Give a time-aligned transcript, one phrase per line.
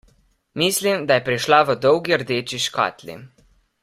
[0.61, 3.19] Mislim, da je prišla v dolgi rdeči škatli.